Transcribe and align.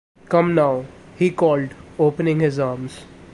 “Come 0.29 0.55
now,” 0.55 0.85
he 1.15 1.29
called, 1.29 1.75
opening 1.99 2.39
his 2.39 2.57
arms. 2.57 3.01